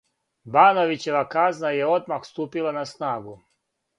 Бановићева 0.53 1.19
казна 1.35 1.71
је 1.75 1.91
одмах 1.97 2.27
ступила 2.31 2.71
на 2.79 2.87
снагу. 2.95 3.37